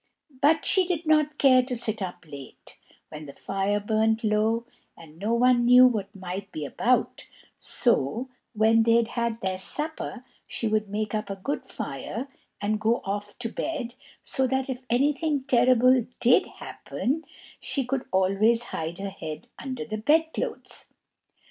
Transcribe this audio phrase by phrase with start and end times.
[0.41, 4.65] But she did not care to sit up late, when the fire burnt low,
[4.97, 10.25] and no one knew what might be about; so, when they had had their supper
[10.47, 12.27] she would make up a good fire
[12.59, 13.93] and go off to bed,
[14.23, 17.23] so that if anything terrible did happen,
[17.59, 20.87] she could always hide her head under the bed clothes.